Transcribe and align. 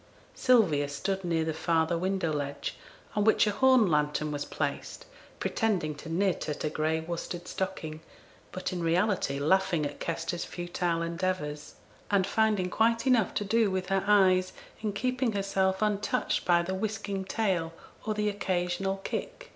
Sylvia 0.33 0.89
stood 0.89 1.23
near 1.23 1.45
the 1.45 1.53
farther 1.53 1.95
window 1.95 2.33
ledge, 2.33 2.73
on 3.15 3.23
which 3.23 3.45
a 3.45 3.51
horn 3.51 3.85
lantern 3.85 4.31
was 4.31 4.45
placed, 4.45 5.05
pretending 5.39 5.93
to 5.93 6.09
knit 6.09 6.49
at 6.49 6.63
a 6.63 6.71
gray 6.71 6.99
worsted 6.99 7.47
stocking, 7.47 8.01
but 8.51 8.73
in 8.73 8.81
reality 8.81 9.37
laughing 9.37 9.85
at 9.85 9.99
Kester's 9.99 10.43
futile 10.43 11.03
endeavours, 11.03 11.75
and 12.09 12.25
finding 12.25 12.71
quite 12.71 13.05
enough 13.05 13.35
to 13.35 13.45
do 13.45 13.69
with 13.69 13.89
her 13.89 14.03
eyes, 14.07 14.53
in 14.81 14.91
keeping 14.91 15.33
herself 15.33 15.83
untouched 15.83 16.45
by 16.45 16.63
the 16.63 16.73
whisking 16.73 17.23
tail, 17.23 17.71
or 18.03 18.15
the 18.15 18.27
occasional 18.27 18.97
kick. 19.03 19.49